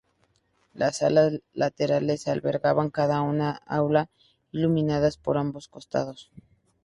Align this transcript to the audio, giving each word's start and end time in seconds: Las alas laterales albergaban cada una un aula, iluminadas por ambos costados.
Las 0.73 1.03
alas 1.03 1.43
laterales 1.53 2.27
albergaban 2.27 2.89
cada 2.89 3.21
una 3.21 3.59
un 3.61 3.67
aula, 3.67 4.09
iluminadas 4.51 5.17
por 5.17 5.37
ambos 5.37 5.67
costados. 5.67 6.31